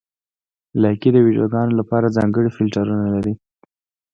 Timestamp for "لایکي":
0.81-1.09